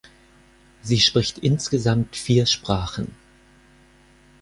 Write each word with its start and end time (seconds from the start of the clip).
Sie 0.81 0.99
spricht 0.99 1.37
insgesamt 1.37 2.15
vier 2.15 2.47
Sprachen. 2.47 3.13